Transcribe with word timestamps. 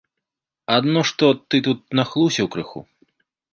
Адно 0.75 1.03
што 1.09 1.29
ты 1.49 1.61
тут 1.69 1.79
нахлусіў 2.01 2.45
крыху. 2.59 2.79